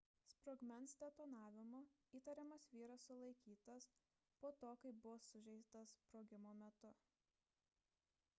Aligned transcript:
sprogmens 0.35 0.93
detonavimu 1.01 1.81
įtariamas 2.19 2.65
vyras 2.77 3.05
sulaikytas 3.09 3.87
po 4.41 4.53
to 4.63 4.73
kai 4.85 4.95
buvo 5.05 5.15
sužeistas 5.29 5.95
sprogimo 6.01 6.57
metu 6.65 6.95